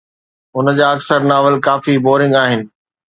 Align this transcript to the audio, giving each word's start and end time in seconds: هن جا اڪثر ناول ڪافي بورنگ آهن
هن 0.55 0.65
جا 0.79 0.87
اڪثر 0.95 1.19
ناول 1.31 1.55
ڪافي 1.67 1.93
بورنگ 2.09 2.39
آهن 2.43 2.65